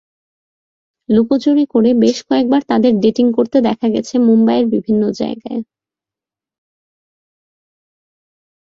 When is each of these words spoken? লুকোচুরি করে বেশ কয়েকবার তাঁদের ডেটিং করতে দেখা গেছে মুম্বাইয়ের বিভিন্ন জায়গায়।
লুকোচুরি 1.09 1.65
করে 1.73 1.89
বেশ 2.03 2.17
কয়েকবার 2.27 2.61
তাঁদের 2.69 2.93
ডেটিং 3.03 3.25
করতে 3.37 3.57
দেখা 3.67 3.87
গেছে 3.95 4.15
মুম্বাইয়ের 4.27 4.67
বিভিন্ন 4.73 5.03
জায়গায়। 5.11 5.61